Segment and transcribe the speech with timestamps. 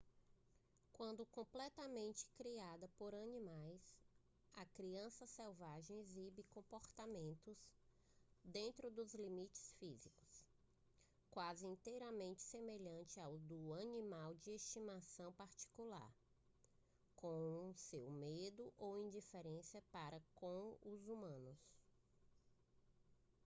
[0.93, 3.81] quando completamente criada por animais
[4.55, 7.55] a criança selvagem exibe comportamentos
[8.43, 10.43] dentro dos limites físicos
[11.29, 16.11] quase inteiramente semelhantes aos do animal de estimação particular
[17.15, 21.59] como seu medo ou indiferença para com os humanos